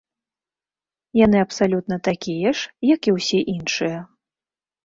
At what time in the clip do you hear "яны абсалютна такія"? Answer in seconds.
1.25-2.55